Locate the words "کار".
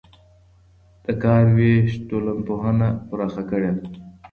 1.23-1.43